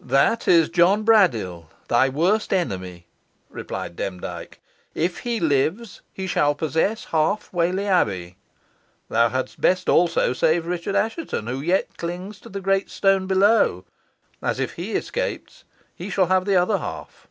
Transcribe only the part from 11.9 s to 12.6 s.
clings to the